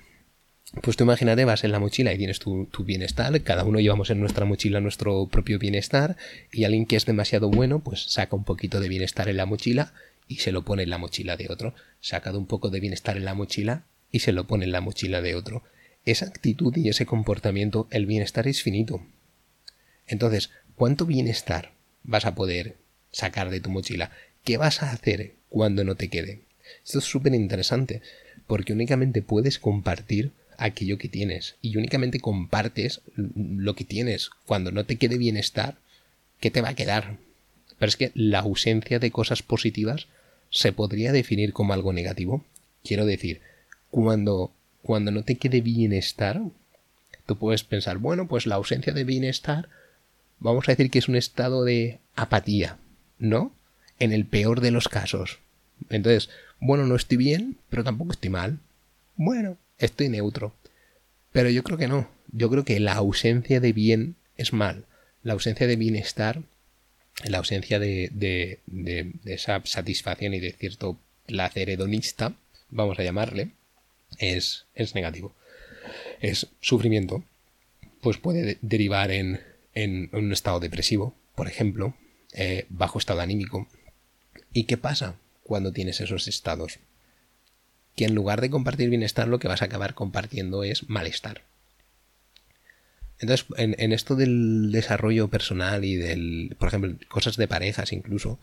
Pues 0.81 0.95
tú 0.95 1.03
imagínate, 1.03 1.43
vas 1.43 1.63
en 1.65 1.73
la 1.73 1.79
mochila 1.79 2.13
y 2.13 2.17
tienes 2.17 2.39
tu, 2.39 2.67
bienestar, 2.85 3.41
cada 3.43 3.65
uno 3.65 3.79
llevamos 3.79 4.09
en 4.09 4.21
nuestra 4.21 4.45
mochila 4.45 4.79
nuestro 4.79 5.27
propio 5.27 5.59
bienestar 5.59 6.15
y 6.51 6.63
alguien 6.63 6.85
que 6.85 6.95
es 6.95 7.05
demasiado 7.05 7.49
bueno 7.49 7.79
pues 7.79 8.03
saca 8.03 8.37
un 8.37 8.45
poquito 8.45 8.79
de 8.79 8.87
bienestar 8.87 9.27
en 9.27 9.35
la 9.35 9.45
mochila 9.45 9.93
y 10.29 10.37
se 10.37 10.53
lo 10.53 10.63
pone 10.63 10.83
en 10.83 10.89
la 10.89 10.97
mochila 10.97 11.35
de 11.35 11.47
otro, 11.49 11.75
saca 11.99 12.31
un 12.31 12.47
poco 12.47 12.69
de 12.69 12.79
bienestar 12.79 13.17
en 13.17 13.25
la 13.25 13.33
mochila 13.33 13.83
y 14.13 14.19
se 14.19 14.31
lo 14.31 14.47
pone 14.47 14.63
en 14.63 14.71
la 14.71 14.79
mochila 14.79 15.21
de 15.21 15.35
otro. 15.35 15.63
Esa 16.05 16.27
actitud 16.27 16.73
y 16.77 16.87
ese 16.87 17.05
comportamiento, 17.05 17.89
el 17.91 18.05
bienestar 18.05 18.47
es 18.47 18.63
finito. 18.63 19.05
Entonces, 20.07 20.51
¿cuánto 20.75 21.05
bienestar 21.05 21.73
vas 22.03 22.25
a 22.25 22.33
poder 22.33 22.77
sacar 23.11 23.49
de 23.49 23.59
tu 23.59 23.69
mochila. 23.69 24.11
¿Qué 24.43 24.57
vas 24.57 24.81
a 24.81 24.91
hacer 24.91 25.35
cuando 25.49 25.83
no 25.83 25.95
te 25.95 26.09
quede? 26.09 26.41
Esto 26.85 26.99
es 26.99 27.05
súper 27.05 27.33
interesante, 27.33 28.01
porque 28.47 28.73
únicamente 28.73 29.21
puedes 29.21 29.59
compartir 29.59 30.31
aquello 30.57 30.97
que 30.97 31.09
tienes 31.09 31.55
y 31.61 31.75
únicamente 31.77 32.19
compartes 32.19 33.01
lo 33.15 33.75
que 33.75 33.83
tienes. 33.83 34.29
Cuando 34.45 34.71
no 34.71 34.85
te 34.85 34.97
quede 34.97 35.17
bienestar, 35.17 35.77
¿qué 36.39 36.51
te 36.51 36.61
va 36.61 36.69
a 36.69 36.75
quedar? 36.75 37.17
Pero 37.79 37.89
es 37.89 37.97
que 37.97 38.11
la 38.13 38.39
ausencia 38.39 38.99
de 38.99 39.11
cosas 39.11 39.41
positivas 39.41 40.07
se 40.51 40.71
podría 40.71 41.11
definir 41.11 41.53
como 41.53 41.73
algo 41.73 41.93
negativo. 41.93 42.43
Quiero 42.83 43.05
decir, 43.05 43.41
cuando, 43.89 44.51
cuando 44.83 45.11
no 45.11 45.23
te 45.23 45.35
quede 45.35 45.61
bienestar, 45.61 46.41
tú 47.25 47.37
puedes 47.37 47.63
pensar, 47.63 47.97
bueno, 47.97 48.27
pues 48.27 48.45
la 48.45 48.55
ausencia 48.55 48.93
de 48.93 49.03
bienestar, 49.03 49.69
vamos 50.39 50.67
a 50.67 50.73
decir 50.73 50.91
que 50.91 50.99
es 50.99 51.07
un 51.07 51.15
estado 51.15 51.63
de 51.63 51.99
apatía, 52.15 52.77
¿no? 53.17 53.51
En 53.97 54.11
el 54.11 54.25
peor 54.25 54.61
de 54.61 54.71
los 54.71 54.87
casos. 54.87 55.39
Entonces, 55.89 56.29
bueno, 56.61 56.85
no 56.85 56.95
estoy 56.95 57.17
bien, 57.17 57.57
pero 57.69 57.83
tampoco 57.83 58.11
estoy 58.11 58.29
mal. 58.29 58.59
Bueno, 59.15 59.57
estoy 59.79 60.09
neutro. 60.09 60.53
Pero 61.31 61.49
yo 61.49 61.63
creo 61.63 61.77
que 61.77 61.87
no. 61.87 62.07
Yo 62.31 62.49
creo 62.51 62.63
que 62.63 62.79
la 62.79 62.93
ausencia 62.93 63.59
de 63.59 63.73
bien 63.73 64.15
es 64.37 64.53
mal. 64.53 64.85
La 65.23 65.33
ausencia 65.33 65.65
de 65.65 65.75
bienestar, 65.75 66.43
la 67.25 67.39
ausencia 67.39 67.79
de, 67.79 68.59
esa 69.25 69.61
satisfacción 69.65 70.35
y 70.35 70.39
de 70.39 70.51
cierto 70.51 70.99
placer 71.25 71.71
hedonista, 71.71 72.35
vamos 72.69 72.99
a 72.99 73.03
llamarle, 73.03 73.49
es, 74.19 74.65
es 74.75 74.93
negativo. 74.93 75.33
Es 76.21 76.47
sufrimiento. 76.59 77.23
Pues 78.01 78.17
puede 78.17 78.59
derivar 78.61 79.09
en, 79.09 79.41
en 79.73 80.09
un 80.13 80.31
estado 80.31 80.59
depresivo, 80.59 81.15
por 81.33 81.47
ejemplo, 81.47 81.95
eh, 82.33 82.65
bajo 82.69 82.99
estado 82.99 83.21
anímico. 83.21 83.67
¿Y 84.53 84.65
qué 84.65 84.77
pasa 84.77 85.15
cuando 85.43 85.71
tienes 85.71 86.01
esos 86.01 86.27
estados? 86.27 86.79
que 87.95 88.05
en 88.05 88.15
lugar 88.15 88.41
de 88.41 88.49
compartir 88.49 88.89
bienestar 88.89 89.27
lo 89.27 89.39
que 89.39 89.47
vas 89.47 89.61
a 89.61 89.65
acabar 89.65 89.93
compartiendo 89.93 90.63
es 90.63 90.89
malestar. 90.89 91.41
Entonces, 93.19 93.45
en, 93.57 93.91
esto 93.91 94.15
del 94.15 94.71
desarrollo 94.71 95.27
personal 95.27 95.85
y 95.85 95.95
del, 95.95 96.55
por 96.57 96.69
ejemplo, 96.69 96.95
cosas 97.07 97.37
de 97.37 97.47
parejas 97.47 97.93
incluso, 97.93 98.39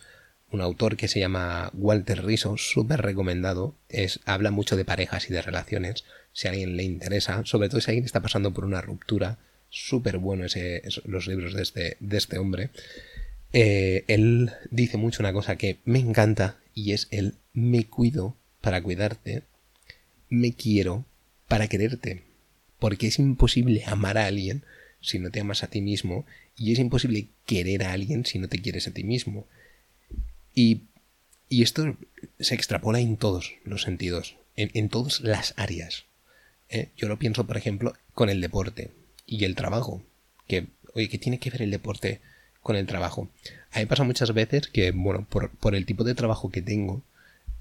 un 0.53 0.61
autor 0.61 0.97
que 0.97 1.09
se 1.09 1.19
llama 1.19 1.71
Walter 1.75 2.25
Riso, 2.25 2.57
súper 2.57 3.03
recomendado, 3.03 3.75
es, 3.89 4.21
habla 4.25 4.53
mucho 4.53 4.77
de 4.77 4.85
parejas 4.85 5.29
y 5.29 5.33
de 5.33 5.43
relaciones, 5.43 6.05
si 6.33 6.47
a 6.47 6.53
alguien 6.53 6.77
le 6.77 6.85
interesa, 6.85 7.43
sobre 7.45 7.69
todo 7.69 7.81
si 7.81 7.91
alguien 7.91 8.05
está 8.05 8.21
pasando 8.21 8.53
por 8.53 8.65
una 8.65 8.81
ruptura, 8.81 9.39
súper 9.69 10.19
bueno 10.19 10.45
ese, 10.45 10.83
los 11.05 11.27
libros 11.27 11.55
de 11.55 11.63
este, 11.63 11.97
de 11.99 12.17
este 12.17 12.39
hombre. 12.39 12.71
Eh, 13.53 14.05
él 14.07 14.53
dice 14.71 14.97
mucho 14.97 15.23
una 15.23 15.33
cosa 15.33 15.57
que 15.57 15.79
me 15.85 15.99
encanta 15.99 16.57
y 16.79 16.93
es 16.93 17.09
el 17.11 17.35
me 17.55 17.87
cuido 17.87 18.37
para 18.61 18.81
cuidarte, 18.81 19.43
me 20.29 20.53
quiero 20.53 21.05
para 21.49 21.67
quererte. 21.67 22.23
Porque 22.79 23.09
es 23.09 23.19
imposible 23.19 23.83
amar 23.87 24.17
a 24.17 24.27
alguien 24.27 24.63
si 25.01 25.19
no 25.19 25.33
te 25.33 25.41
amas 25.41 25.65
a 25.65 25.67
ti 25.67 25.81
mismo 25.81 26.25
y 26.57 26.73
es 26.73 26.79
imposible 26.79 27.31
querer 27.47 27.83
a 27.83 27.93
alguien 27.93 28.25
si 28.25 28.39
no 28.39 28.49
te 28.49 28.61
quieres 28.61 28.87
a 28.87 28.93
ti 28.93 29.03
mismo. 29.03 29.49
Y, 30.55 30.83
y 31.49 31.63
esto 31.63 31.97
se 32.39 32.55
extrapola 32.55 33.01
en 33.01 33.17
todos 33.17 33.55
los 33.65 33.83
sentidos, 33.83 34.37
en, 34.55 34.89
todas 34.89 35.21
las 35.21 35.55
áreas. 35.57 36.05
¿eh? 36.69 36.91
Yo 36.97 37.09
lo 37.09 37.19
pienso, 37.19 37.45
por 37.45 37.57
ejemplo, 37.57 37.95
con 38.15 38.31
el 38.31 38.41
deporte 38.41 38.93
y 39.27 39.45
el 39.45 39.57
trabajo. 39.57 40.05
Que, 40.47 40.69
oye, 40.95 41.09
¿qué 41.09 41.19
tiene 41.19 41.41
que 41.41 41.51
ver 41.51 41.63
el 41.63 41.73
deporte 41.73 42.21
con 42.69 42.77
el 42.77 42.87
trabajo? 42.87 43.31
A 43.73 43.79
mí 43.79 43.87
pasa 43.87 44.05
muchas 44.05 44.35
veces 44.35 44.69
que, 44.69 44.91
bueno, 44.91 45.27
por, 45.27 45.75
el 45.75 45.87
tipo 45.87 46.05
de 46.05 46.15
trabajo 46.15 46.51
que 46.51 46.61
tengo, 46.61 47.01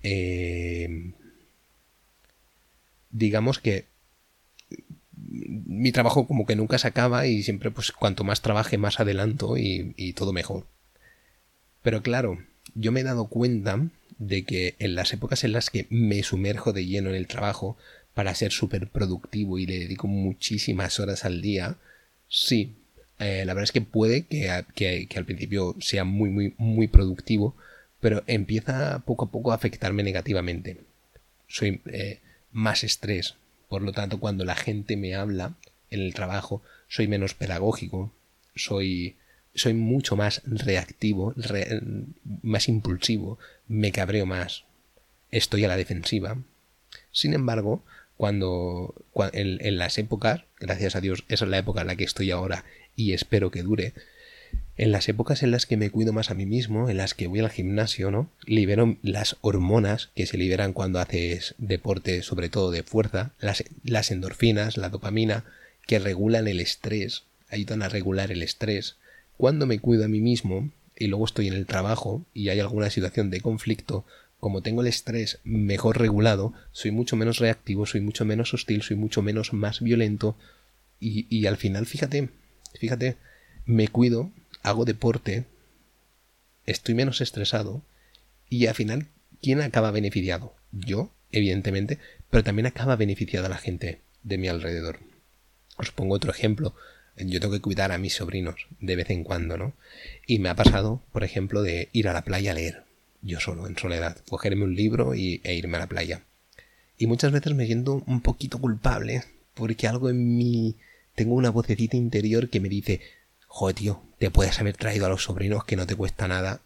eh, 0.03 1.13
digamos 3.09 3.59
que 3.59 3.85
mi 5.15 5.93
trabajo 5.93 6.27
como 6.27 6.45
que 6.45 6.57
nunca 6.57 6.77
se 6.77 6.89
acaba 6.89 7.25
y 7.25 7.41
siempre 7.41 7.71
pues 7.71 7.93
cuanto 7.93 8.25
más 8.25 8.41
trabaje 8.41 8.77
más 8.77 8.99
adelanto 8.99 9.57
y, 9.57 9.93
y 9.95 10.11
todo 10.11 10.33
mejor. 10.33 10.67
Pero 11.83 12.03
claro, 12.03 12.39
yo 12.75 12.91
me 12.91 12.99
he 12.99 13.03
dado 13.03 13.27
cuenta 13.27 13.87
de 14.17 14.43
que 14.43 14.75
en 14.79 14.93
las 14.93 15.13
épocas 15.13 15.45
en 15.45 15.53
las 15.53 15.69
que 15.69 15.87
me 15.89 16.21
sumerjo 16.21 16.73
de 16.73 16.85
lleno 16.85 17.11
en 17.11 17.15
el 17.15 17.27
trabajo 17.27 17.77
para 18.13 18.35
ser 18.35 18.51
súper 18.51 18.89
productivo 18.89 19.57
y 19.57 19.67
le 19.67 19.79
dedico 19.79 20.07
muchísimas 20.07 20.99
horas 20.99 21.23
al 21.23 21.41
día, 21.41 21.77
sí, 22.27 22.75
eh, 23.19 23.43
la 23.45 23.53
verdad 23.53 23.63
es 23.63 23.71
que 23.71 23.81
puede 23.81 24.23
que, 24.23 24.65
que, 24.75 25.17
al 25.17 25.25
principio 25.25 25.75
sea 25.79 26.03
muy, 26.03 26.29
muy, 26.29 26.53
muy 26.57 26.87
productivo, 26.87 27.55
pero 27.99 28.23
empieza 28.27 28.99
poco 28.99 29.25
a 29.25 29.31
poco 29.31 29.51
a 29.51 29.55
afectarme 29.55 30.03
negativamente. 30.03 30.77
Soy 31.47 31.81
eh, 31.87 32.19
más 32.51 32.83
estrés, 32.83 33.35
por 33.69 33.81
lo 33.81 33.91
tanto 33.91 34.19
cuando 34.19 34.45
la 34.45 34.55
gente 34.55 34.97
me 34.97 35.15
habla 35.15 35.53
en 35.89 36.01
el 36.01 36.13
trabajo 36.13 36.61
soy 36.89 37.07
menos 37.07 37.33
pedagógico, 37.33 38.11
soy 38.55 39.15
soy 39.55 39.73
mucho 39.73 40.15
más 40.15 40.41
reactivo, 40.45 41.33
más 42.43 42.69
impulsivo, 42.69 43.39
me 43.67 43.91
cabreo 43.91 44.27
más, 44.27 44.65
estoy 45.31 45.65
a 45.65 45.67
la 45.67 45.77
defensiva. 45.77 46.37
Sin 47.11 47.33
embargo, 47.33 47.83
cuando, 48.17 48.93
en, 49.33 49.77
las 49.77 49.97
épocas, 49.97 50.43
gracias 50.59 50.95
a 50.95 51.01
Dios, 51.01 51.23
esa 51.27 51.45
es 51.45 51.51
la 51.51 51.57
época 51.57 51.81
en 51.81 51.87
la 51.87 51.95
que 51.95 52.03
estoy 52.03 52.29
ahora 52.29 52.65
y 52.97 53.13
espero 53.13 53.51
que 53.51 53.63
dure, 53.63 53.93
en 54.75 54.91
las 54.91 55.07
épocas 55.07 55.43
en 55.43 55.51
las 55.51 55.65
que 55.65 55.77
me 55.77 55.89
cuido 55.89 56.13
más 56.13 56.29
a 56.29 56.33
mí 56.33 56.45
mismo, 56.45 56.89
en 56.89 56.97
las 56.97 57.13
que 57.13 57.27
voy 57.27 57.39
al 57.39 57.49
gimnasio, 57.49 58.11
¿no? 58.11 58.29
Libero 58.45 58.97
las 59.01 59.37
hormonas 59.41 60.09
que 60.15 60.25
se 60.25 60.37
liberan 60.37 60.73
cuando 60.73 60.99
haces 60.99 61.55
deporte, 61.57 62.21
sobre 62.21 62.49
todo 62.49 62.71
de 62.71 62.83
fuerza, 62.83 63.31
las, 63.39 63.63
las 63.83 64.11
endorfinas, 64.11 64.77
la 64.77 64.89
dopamina, 64.89 65.45
que 65.85 65.99
regulan 65.99 66.47
el 66.47 66.59
estrés, 66.59 67.23
ayudan 67.49 67.81
a 67.81 67.89
regular 67.89 68.31
el 68.31 68.43
estrés. 68.43 68.97
Cuando 69.37 69.65
me 69.65 69.79
cuido 69.79 70.05
a 70.05 70.09
mí 70.09 70.19
mismo 70.19 70.69
y 70.95 71.07
luego 71.07 71.25
estoy 71.25 71.47
en 71.47 71.53
el 71.53 71.65
trabajo 71.65 72.25
y 72.33 72.49
hay 72.49 72.59
alguna 72.59 72.89
situación 72.89 73.29
de 73.29 73.41
conflicto, 73.41 74.05
como 74.39 74.61
tengo 74.61 74.81
el 74.81 74.87
estrés 74.87 75.39
mejor 75.43 75.97
regulado, 75.99 76.53
soy 76.71 76.91
mucho 76.91 77.15
menos 77.15 77.39
reactivo, 77.39 77.85
soy 77.85 78.01
mucho 78.01 78.25
menos 78.25 78.53
hostil, 78.53 78.83
soy 78.83 78.97
mucho 78.97 79.21
menos 79.21 79.53
más 79.53 79.81
violento 79.81 80.35
y, 80.99 81.25
y 81.35 81.47
al 81.47 81.57
final, 81.57 81.85
fíjate, 81.85 82.29
fíjate, 82.75 83.17
me 83.65 83.87
cuido 83.87 84.31
hago 84.67 84.85
deporte, 84.85 85.45
estoy 86.65 86.93
menos 86.93 87.21
estresado 87.21 87.81
y 88.49 88.67
al 88.67 88.75
final, 88.75 89.07
¿quién 89.41 89.61
acaba 89.61 89.91
beneficiado? 89.91 90.55
Yo, 90.71 91.11
evidentemente, 91.31 91.99
pero 92.29 92.43
también 92.43 92.65
acaba 92.65 92.95
beneficiada 92.95 93.49
la 93.49 93.57
gente 93.57 94.01
de 94.23 94.37
mi 94.37 94.47
alrededor. 94.47 94.99
Os 95.77 95.91
pongo 95.91 96.15
otro 96.15 96.31
ejemplo. 96.31 96.75
Yo 97.17 97.39
tengo 97.39 97.53
que 97.53 97.61
cuidar 97.61 97.91
a 97.91 97.97
mis 97.97 98.13
sobrinos 98.15 98.67
de 98.79 98.95
vez 98.95 99.09
en 99.09 99.23
cuando, 99.23 99.57
¿no? 99.57 99.73
Y 100.27 100.39
me 100.39 100.49
ha 100.49 100.55
pasado, 100.55 101.01
por 101.11 101.23
ejemplo, 101.23 101.63
de 101.63 101.89
ir 101.91 102.07
a 102.07 102.13
la 102.13 102.23
playa 102.23 102.51
a 102.51 102.53
leer, 102.53 102.83
yo 103.21 103.39
solo, 103.39 103.67
en 103.67 103.77
soledad, 103.77 104.17
cogerme 104.29 104.65
un 104.65 104.75
libro 104.75 105.15
y, 105.15 105.41
e 105.43 105.55
irme 105.55 105.77
a 105.77 105.79
la 105.79 105.87
playa. 105.87 106.21
Y 106.97 107.07
muchas 107.07 107.31
veces 107.31 107.55
me 107.55 107.65
siento 107.65 108.03
un 108.05 108.21
poquito 108.21 108.59
culpable 108.59 109.23
porque 109.55 109.87
algo 109.87 110.09
en 110.09 110.37
mí 110.37 110.75
tengo 111.17 111.33
una 111.33 111.49
vocecita 111.49 111.97
interior 111.97 112.47
que 112.47 112.59
me 112.59 112.69
dice, 112.69 113.01
joder, 113.47 113.75
tío, 113.75 114.03
te 114.19 114.29
puedes 114.29 114.59
haber 114.59 114.77
traído 114.77 115.07
a 115.07 115.09
los 115.09 115.23
sobrinos 115.23 115.65
que 115.65 115.75
no 115.75 115.87
te 115.87 115.95
cuesta 115.95 116.27
nada 116.27 116.61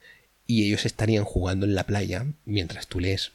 y 0.45 0.67
ellos 0.67 0.85
estarían 0.85 1.23
jugando 1.23 1.65
en 1.65 1.73
la 1.73 1.85
playa 1.85 2.25
mientras 2.43 2.87
tú 2.87 2.99
lees. 2.99 3.31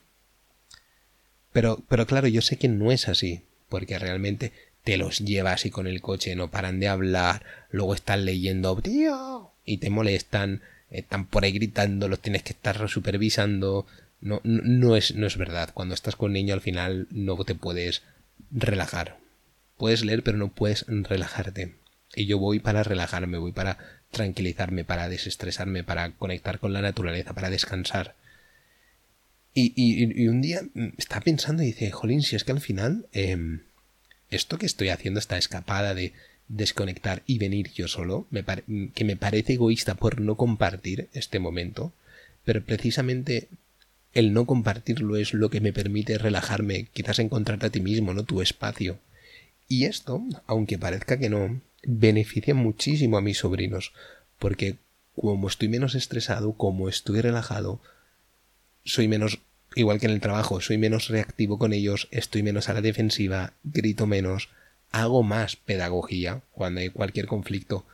Pero, 1.55 1.83
pero 1.89 2.07
claro, 2.07 2.29
yo 2.29 2.43
sé 2.43 2.59
que 2.59 2.69
no 2.69 2.93
es 2.93 3.09
así, 3.09 3.41
porque 3.71 3.99
realmente 3.99 4.53
te 4.85 4.99
los 4.99 5.21
llevas 5.21 5.65
y 5.65 5.71
con 5.71 5.87
el 5.87 6.03
coche 6.03 6.37
no 6.37 6.51
paran 6.51 6.81
de 6.81 6.89
hablar, 6.89 7.47
luego 7.71 7.95
están 7.95 8.27
leyendo, 8.27 8.77
tío, 8.83 9.53
y 9.65 9.79
te 9.79 9.89
molestan, 9.89 10.61
están 10.91 11.25
por 11.25 11.45
ahí 11.45 11.53
gritando, 11.53 12.09
los 12.09 12.21
tienes 12.21 12.43
que 12.43 12.53
estar 12.53 12.91
supervisando. 12.91 13.87
No, 14.21 14.43
no, 14.45 14.97
es, 14.97 15.15
no 15.15 15.27
es 15.27 15.39
verdad. 15.39 15.71
Cuando 15.73 15.95
estás 15.95 16.15
con 16.15 16.27
un 16.27 16.35
niño 16.35 16.53
al 16.53 16.61
final 16.61 17.07
no 17.11 17.43
te 17.43 17.55
puedes 17.55 18.03
relajar. 18.51 19.17
Puedes 19.77 20.05
leer, 20.05 20.23
pero 20.23 20.39
no 20.39 20.49
puedes 20.49 20.85
relajarte. 20.89 21.75
Y 22.15 22.27
yo 22.27 22.39
voy 22.39 22.61
para 22.61 22.83
relajarme, 22.83 23.39
voy 23.39 23.53
para 23.53 23.79
tranquilizarme, 24.11 24.85
para 24.85 25.09
desestresarme, 25.09 25.85
para 25.85 26.13
conectar 26.13 26.59
con 26.59 26.73
la 26.73 26.81
naturaleza, 26.81 27.35
para 27.35 27.51
descansar. 27.51 28.15
Y, 29.59 30.29
un 30.29 30.43
día 30.43 30.61
está 30.99 31.21
pensando 31.21 31.63
y 31.63 31.67
dice, 31.67 31.91
jolín, 31.91 32.23
si 32.23 32.37
es 32.37 32.45
que 32.45 32.53
al 32.53 32.61
final 32.61 33.07
em, 33.13 33.63
esto 34.29 34.59
que 34.59 34.67
estoy 34.67 34.91
haciendo, 34.91 35.19
esta 35.19 35.39
escapada 35.39 35.95
de 35.95 36.13
desconectar 36.49 37.23
y 37.27 37.39
venir 37.39 37.73
yo 37.73 37.89
solo, 37.89 38.27
que 38.95 39.05
me 39.05 39.17
parece 39.17 39.55
egoísta 39.55 39.95
por 39.95 40.21
no 40.21 40.37
compartir 40.37 41.09
este 41.15 41.39
momento, 41.39 41.93
pero 42.45 42.63
precisamente 42.63 43.49
el 44.13 44.33
no 44.33 44.47
compartirlo 44.47 45.17
es 45.17 45.35
lo 45.35 45.51
que 45.51 45.61
me 45.61 45.73
permite 45.73 46.19
relajarme, 46.19 46.89
quizás 46.93 47.19
encontrarte 47.19 47.67
a 47.67 47.71
ti 47.71 47.81
mismo, 47.81 48.15
¿no? 48.15 48.25
Tu 48.25 48.43
espacio. 48.43 48.99
Y 49.69 49.85
esto, 49.85 50.23
aunque 50.47 50.79
parezca 50.79 51.19
que 51.19 51.29
no, 51.29 51.61
beneficia 51.83 52.55
muchísimo 52.55 53.17
a 53.17 53.23
mis 53.23 53.39
sobrinos, 53.39 53.93
porque 54.39 54.77
como 55.15 55.49
estoy 55.49 55.69
menos 55.69 55.95
estresado, 55.95 56.53
como 56.53 56.89
estoy 56.89 57.21
relajado, 57.21 57.81
soy 58.85 59.09
menos, 59.09 59.41
igual 59.75 59.99
que 59.99 60.07
en 60.07 60.13
el 60.13 60.21
trabajo, 60.21 60.61
soy 60.61 60.79
menos 60.79 61.09
reactivo 61.09 61.59
con 61.59 61.73
ellos, 61.73 62.09
estoy 62.11 62.43
menos 62.43 62.69
a 62.69 62.75
la 62.75 62.83
defensiva, 62.83 63.55
grito 63.65 64.07
menos, 64.07 64.51
hago 64.93 65.23
más 65.23 65.57
pedagogía 65.57 66.43
cuando 66.53 66.81
hay 66.81 66.91
cualquier 66.91 67.27
conflicto. 67.27 67.85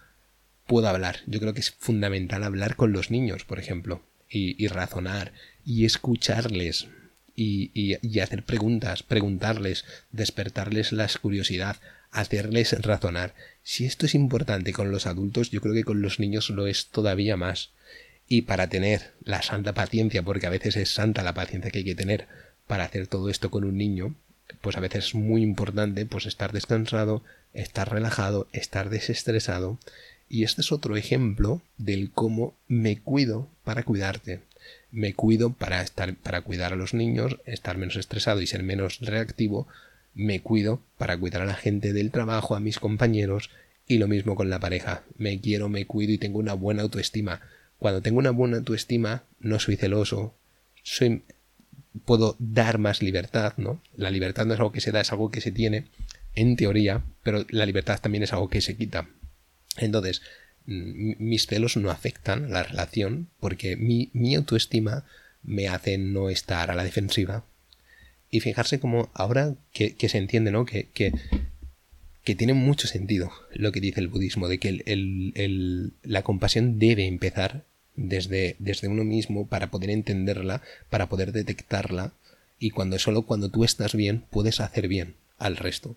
Puedo 0.66 0.88
hablar. 0.88 1.18
Yo 1.26 1.40
creo 1.40 1.54
que 1.54 1.60
es 1.60 1.70
fundamental 1.70 2.44
hablar 2.44 2.76
con 2.76 2.92
los 2.92 3.10
niños, 3.10 3.44
por 3.44 3.58
ejemplo, 3.58 4.02
y, 4.28 4.66
razonar 4.68 5.32
y 5.64 5.84
escucharles 5.84 6.88
y, 7.34 8.20
hacer 8.20 8.44
preguntas, 8.44 9.02
preguntarles, 9.02 9.84
despertarles 10.10 10.92
la 10.92 11.08
curiosidad, 11.20 11.76
hacerles 12.10 12.72
razonar. 12.82 13.34
Si 13.62 13.84
esto 13.84 14.06
es 14.06 14.14
importante 14.14 14.72
con 14.72 14.90
los 14.90 15.06
adultos, 15.06 15.50
yo 15.50 15.60
creo 15.60 15.74
que 15.74 15.84
con 15.84 16.02
los 16.02 16.20
niños 16.20 16.50
lo 16.50 16.66
es 16.66 16.88
todavía 16.88 17.36
más. 17.36 17.70
Y 18.28 18.42
para 18.42 18.68
tener 18.68 19.12
la 19.24 19.42
santa 19.42 19.74
paciencia, 19.74 20.22
porque 20.22 20.46
a 20.46 20.50
veces 20.50 20.76
es 20.76 20.90
santa 20.90 21.22
la 21.22 21.34
paciencia 21.34 21.70
que 21.70 21.78
hay 21.78 21.84
que 21.84 21.94
tener 21.94 22.26
para 22.66 22.84
hacer 22.84 23.06
todo 23.06 23.28
esto 23.28 23.50
con 23.50 23.64
un 23.64 23.76
niño, 23.76 24.14
pues 24.60 24.76
a 24.76 24.80
veces 24.80 25.06
es 25.06 25.14
muy 25.14 25.42
importante 25.42 26.06
pues 26.06 26.26
estar 26.26 26.52
descansado, 26.52 27.22
estar 27.54 27.90
relajado, 27.90 28.48
estar 28.52 28.90
desestresado. 28.90 29.78
Y 30.28 30.44
este 30.44 30.62
es 30.62 30.72
otro 30.72 30.96
ejemplo 30.96 31.60
del 31.76 32.10
cómo 32.10 32.54
me 32.68 32.98
cuido 32.98 33.48
para 33.64 33.82
cuidarte. 33.82 34.40
Me 34.92 35.14
cuido 35.14 35.52
para 35.52 35.82
estar 35.82 36.14
para 36.14 36.42
cuidar 36.42 36.72
a 36.72 36.76
los 36.76 36.94
niños, 36.94 37.38
estar 37.46 37.76
menos 37.76 37.96
estresado 37.96 38.40
y 38.40 38.46
ser 38.46 38.62
menos 38.62 39.00
reactivo. 39.00 39.66
Me 40.14 40.40
cuido 40.40 40.82
para 40.98 41.16
cuidar 41.18 41.42
a 41.42 41.46
la 41.46 41.54
gente 41.54 41.92
del 41.92 42.10
trabajo, 42.10 42.54
a 42.54 42.60
mis 42.60 42.78
compañeros 42.78 43.50
y 43.88 43.98
lo 43.98 44.06
mismo 44.06 44.36
con 44.36 44.50
la 44.50 44.60
pareja. 44.60 45.02
Me 45.16 45.40
quiero, 45.40 45.68
me 45.68 45.86
cuido 45.86 46.12
y 46.12 46.18
tengo 46.18 46.38
una 46.38 46.54
buena 46.54 46.82
autoestima. 46.82 47.40
Cuando 47.78 48.02
tengo 48.02 48.18
una 48.18 48.30
buena 48.30 48.58
autoestima, 48.58 49.24
no 49.40 49.58
soy 49.58 49.76
celoso, 49.76 50.34
soy 50.82 51.22
puedo 52.04 52.36
dar 52.38 52.78
más 52.78 53.02
libertad, 53.02 53.54
¿no? 53.56 53.82
La 53.96 54.10
libertad 54.10 54.46
no 54.46 54.54
es 54.54 54.60
algo 54.60 54.72
que 54.72 54.80
se 54.80 54.92
da, 54.92 55.00
es 55.00 55.12
algo 55.12 55.30
que 55.30 55.40
se 55.40 55.52
tiene, 55.52 55.86
en 56.34 56.56
teoría, 56.56 57.02
pero 57.22 57.44
la 57.50 57.66
libertad 57.66 58.00
también 58.00 58.24
es 58.24 58.32
algo 58.32 58.48
que 58.48 58.60
se 58.60 58.76
quita. 58.76 59.08
Entonces, 59.76 60.22
mis 60.66 61.46
celos 61.46 61.76
no 61.76 61.90
afectan 61.90 62.50
la 62.50 62.62
relación 62.62 63.28
porque 63.40 63.76
mi, 63.76 64.34
autoestima 64.34 65.04
me 65.42 65.68
hace 65.68 65.98
no 65.98 66.30
estar 66.30 66.70
a 66.70 66.74
la 66.74 66.84
defensiva. 66.84 67.44
Y 68.30 68.40
fijarse 68.40 68.80
como 68.80 69.10
ahora 69.12 69.54
que, 69.72 69.94
se 70.08 70.18
entiende, 70.18 70.50
¿no? 70.50 70.64
Que, 70.64 70.88
que, 70.94 71.12
tiene 72.34 72.54
mucho 72.54 72.86
sentido 72.86 73.30
lo 73.52 73.72
que 73.72 73.80
dice 73.80 74.00
el 74.00 74.08
budismo, 74.08 74.48
de 74.48 74.58
que 74.58 74.82
el, 74.86 75.92
la 76.02 76.22
compasión 76.22 76.78
debe 76.78 77.06
empezar 77.06 77.64
desde, 77.94 78.56
desde 78.58 78.88
uno 78.88 79.04
mismo 79.04 79.46
para 79.46 79.70
poder 79.70 79.90
entenderla, 79.90 80.62
para 80.88 81.08
poder 81.08 81.32
detectarla 81.32 82.12
y 82.58 82.70
cuando 82.70 82.98
solo 82.98 83.22
cuando 83.22 83.50
tú 83.50 83.64
estás 83.64 83.94
bien 83.94 84.24
puedes 84.30 84.60
hacer 84.60 84.88
bien 84.88 85.14
al 85.38 85.56
resto. 85.56 85.96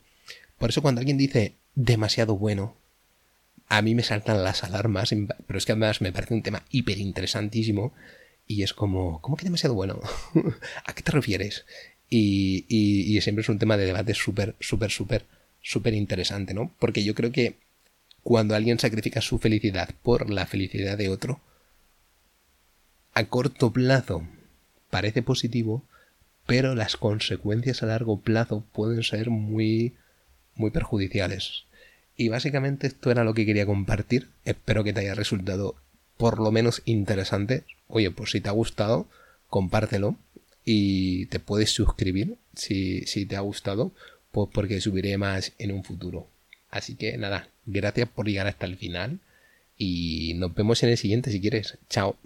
Por 0.57 0.71
eso 0.71 0.81
cuando 0.81 0.99
alguien 0.99 1.17
dice 1.17 1.53
demasiado 1.75 2.35
bueno, 2.37 2.75
a 3.67 3.81
mí 3.81 3.95
me 3.95 4.03
saltan 4.03 4.43
las 4.43 4.63
alarmas, 4.63 5.13
pero 5.47 5.57
es 5.57 5.65
que 5.65 5.71
además 5.71 6.01
me 6.01 6.11
parece 6.11 6.33
un 6.33 6.43
tema 6.43 6.63
hiper 6.69 6.99
interesantísimo 6.99 7.93
y 8.47 8.63
es 8.63 8.73
como, 8.73 9.21
¿cómo 9.21 9.37
que 9.37 9.45
demasiado 9.45 9.73
bueno? 9.73 9.99
¿A 10.85 10.93
qué 10.93 11.01
te 11.01 11.11
refieres? 11.11 11.65
Y, 12.09 12.65
y, 12.69 13.17
y 13.17 13.21
siempre 13.21 13.41
es 13.41 13.49
un 13.49 13.59
tema 13.59 13.77
de 13.77 13.85
debate 13.85 14.13
súper, 14.13 14.55
súper, 14.59 14.91
súper, 14.91 15.25
súper 15.61 15.93
interesante, 15.95 16.53
¿no? 16.53 16.71
Porque 16.79 17.03
yo 17.03 17.15
creo 17.15 17.31
que 17.31 17.57
cuando 18.21 18.55
alguien 18.55 18.79
sacrifica 18.79 19.21
su 19.21 19.39
felicidad 19.39 19.89
por 20.03 20.29
la 20.29 20.45
felicidad 20.45 20.97
de 20.97 21.09
otro, 21.09 21.41
a 23.13 23.23
corto 23.25 23.71
plazo 23.71 24.27
parece 24.89 25.23
positivo, 25.23 25.83
pero 26.45 26.75
las 26.75 26.97
consecuencias 26.97 27.81
a 27.81 27.87
largo 27.87 28.21
plazo 28.21 28.63
pueden 28.71 29.03
ser 29.03 29.29
muy, 29.29 29.95
muy 30.55 30.71
perjudiciales. 30.71 31.64
Y 32.17 32.29
básicamente 32.29 32.87
esto 32.87 33.11
era 33.11 33.23
lo 33.23 33.33
que 33.33 33.45
quería 33.45 33.65
compartir. 33.65 34.29
Espero 34.45 34.83
que 34.83 34.93
te 34.93 35.01
haya 35.01 35.15
resultado 35.15 35.75
por 36.17 36.39
lo 36.39 36.51
menos 36.51 36.81
interesante. 36.85 37.63
Oye, 37.87 38.11
pues 38.11 38.31
si 38.31 38.41
te 38.41 38.49
ha 38.49 38.53
gustado, 38.53 39.07
compártelo 39.49 40.15
y 40.63 41.27
te 41.27 41.39
puedes 41.39 41.71
suscribir 41.71 42.37
si, 42.55 43.01
si 43.01 43.25
te 43.25 43.35
ha 43.35 43.41
gustado, 43.41 43.91
pues 44.31 44.49
porque 44.53 44.81
subiré 44.81 45.17
más 45.17 45.53
en 45.59 45.71
un 45.71 45.83
futuro. 45.83 46.27
Así 46.69 46.95
que 46.95 47.17
nada, 47.17 47.49
gracias 47.65 48.09
por 48.09 48.27
llegar 48.27 48.47
hasta 48.47 48.65
el 48.65 48.77
final 48.77 49.19
y 49.77 50.33
nos 50.35 50.53
vemos 50.53 50.81
en 50.83 50.89
el 50.89 50.97
siguiente 50.97 51.31
si 51.31 51.41
quieres. 51.41 51.77
Chao. 51.89 52.17